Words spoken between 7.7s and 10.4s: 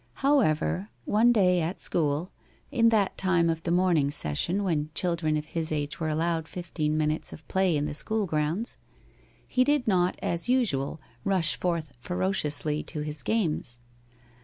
in the school grounds, he did not